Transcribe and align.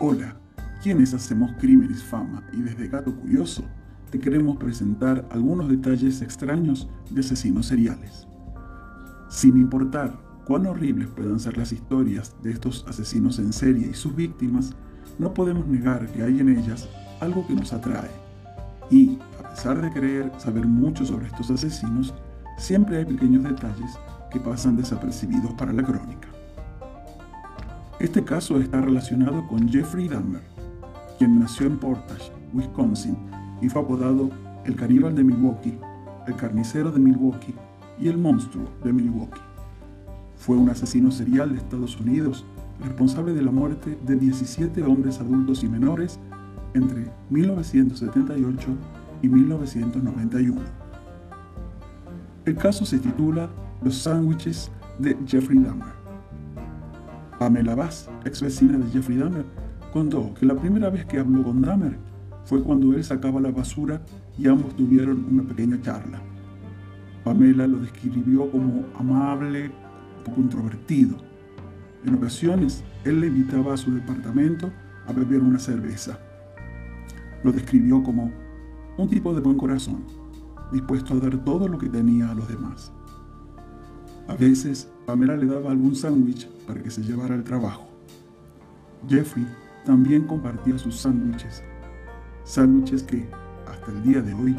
Hola, 0.00 0.34
quienes 0.82 1.14
hacemos 1.14 1.52
Crímenes 1.60 2.02
Fama 2.02 2.42
y 2.52 2.62
desde 2.62 2.88
Gato 2.88 3.14
Curioso 3.14 3.64
te 4.10 4.18
queremos 4.18 4.56
presentar 4.56 5.24
algunos 5.30 5.68
detalles 5.68 6.20
extraños 6.20 6.88
de 7.10 7.20
asesinos 7.20 7.66
seriales. 7.66 8.26
Sin 9.28 9.56
importar 9.56 10.18
cuán 10.46 10.66
horribles 10.66 11.06
puedan 11.10 11.38
ser 11.38 11.56
las 11.56 11.70
historias 11.70 12.34
de 12.42 12.50
estos 12.50 12.84
asesinos 12.88 13.38
en 13.38 13.52
serie 13.52 13.86
y 13.88 13.94
sus 13.94 14.16
víctimas, 14.16 14.72
no 15.20 15.32
podemos 15.32 15.64
negar 15.68 16.08
que 16.08 16.24
hay 16.24 16.40
en 16.40 16.48
ellas 16.48 16.88
algo 17.20 17.46
que 17.46 17.54
nos 17.54 17.72
atrae. 17.72 18.10
Y, 18.90 19.20
a 19.38 19.50
pesar 19.50 19.80
de 19.80 19.92
querer 19.92 20.32
saber 20.38 20.66
mucho 20.66 21.06
sobre 21.06 21.28
estos 21.28 21.52
asesinos, 21.52 22.12
siempre 22.58 22.98
hay 22.98 23.04
pequeños 23.04 23.44
detalles 23.44 23.92
que 24.32 24.40
pasan 24.40 24.76
desapercibidos 24.76 25.52
para 25.52 25.72
la 25.72 25.84
crónica. 25.84 26.28
Este 28.04 28.22
caso 28.22 28.60
está 28.60 28.82
relacionado 28.82 29.48
con 29.48 29.66
Jeffrey 29.66 30.08
Dahmer, 30.08 30.42
quien 31.16 31.40
nació 31.40 31.66
en 31.66 31.78
Portage, 31.78 32.30
Wisconsin, 32.52 33.16
y 33.62 33.70
fue 33.70 33.80
apodado 33.80 34.28
el 34.66 34.76
caníbal 34.76 35.14
de 35.14 35.24
Milwaukee, 35.24 35.78
el 36.26 36.36
carnicero 36.36 36.92
de 36.92 36.98
Milwaukee 36.98 37.54
y 37.98 38.08
el 38.08 38.18
monstruo 38.18 38.68
de 38.84 38.92
Milwaukee. 38.92 39.40
Fue 40.36 40.54
un 40.54 40.68
asesino 40.68 41.10
serial 41.10 41.52
de 41.52 41.56
Estados 41.56 41.98
Unidos, 41.98 42.44
responsable 42.78 43.32
de 43.32 43.40
la 43.40 43.50
muerte 43.50 43.98
de 44.04 44.16
17 44.16 44.82
hombres 44.82 45.18
adultos 45.18 45.64
y 45.64 45.68
menores 45.70 46.20
entre 46.74 47.10
1978 47.30 48.68
y 49.22 49.28
1991. 49.30 50.60
El 52.44 52.56
caso 52.56 52.84
se 52.84 52.98
titula 52.98 53.48
Los 53.82 53.96
sándwiches 53.96 54.70
de 54.98 55.16
Jeffrey 55.26 55.58
Dahmer. 55.58 56.03
Pamela 57.44 57.74
Bass, 57.74 58.08
ex 58.24 58.40
vecina 58.40 58.78
de 58.78 58.90
Jeffrey 58.90 59.18
Dahmer, 59.18 59.44
contó 59.92 60.32
que 60.32 60.46
la 60.46 60.54
primera 60.54 60.88
vez 60.88 61.04
que 61.04 61.18
habló 61.18 61.42
con 61.42 61.60
Dahmer 61.60 61.98
fue 62.46 62.62
cuando 62.62 62.94
él 62.94 63.04
sacaba 63.04 63.38
la 63.38 63.50
basura 63.50 64.00
y 64.38 64.48
ambos 64.48 64.74
tuvieron 64.74 65.26
una 65.30 65.42
pequeña 65.42 65.78
charla. 65.82 66.22
Pamela 67.22 67.66
lo 67.66 67.80
describió 67.80 68.50
como 68.50 68.86
amable, 68.98 69.70
poco 70.24 70.40
introvertido. 70.40 71.18
En 72.06 72.14
ocasiones, 72.14 72.82
él 73.04 73.20
le 73.20 73.26
invitaba 73.26 73.74
a 73.74 73.76
su 73.76 73.92
departamento 73.92 74.72
a 75.06 75.12
beber 75.12 75.42
una 75.42 75.58
cerveza. 75.58 76.18
Lo 77.42 77.52
describió 77.52 78.02
como 78.02 78.32
un 78.96 79.08
tipo 79.10 79.34
de 79.34 79.42
buen 79.42 79.58
corazón, 79.58 80.06
dispuesto 80.72 81.12
a 81.12 81.18
dar 81.18 81.44
todo 81.44 81.68
lo 81.68 81.76
que 81.76 81.90
tenía 81.90 82.30
a 82.30 82.34
los 82.34 82.48
demás. 82.48 82.90
A 84.26 84.34
veces, 84.34 84.88
Pamela 85.06 85.36
le 85.36 85.46
daba 85.46 85.70
algún 85.70 85.94
sándwich 85.94 86.48
para 86.66 86.82
que 86.82 86.90
se 86.90 87.02
llevara 87.02 87.34
al 87.34 87.44
trabajo. 87.44 87.86
Jeffrey 89.08 89.46
también 89.84 90.26
compartía 90.26 90.78
sus 90.78 90.96
sándwiches, 90.96 91.62
sándwiches 92.44 93.02
que, 93.02 93.28
hasta 93.68 93.90
el 93.92 94.02
día 94.02 94.22
de 94.22 94.32
hoy, 94.32 94.56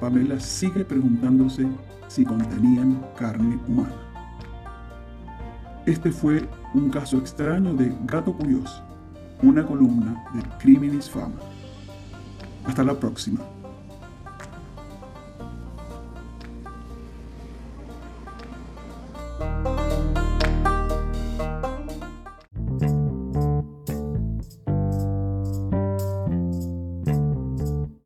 Pamela 0.00 0.40
sigue 0.40 0.84
preguntándose 0.84 1.66
si 2.08 2.24
contenían 2.24 3.00
carne 3.16 3.58
humana. 3.68 3.94
Este 5.86 6.10
fue 6.10 6.48
un 6.74 6.90
caso 6.90 7.18
extraño 7.18 7.74
de 7.74 7.94
Gato 8.06 8.32
Curioso, 8.32 8.82
una 9.40 9.64
columna 9.64 10.24
de 10.34 10.42
Criminis 10.58 11.08
Fama. 11.08 11.36
Hasta 12.64 12.82
la 12.82 12.98
próxima. 12.98 13.38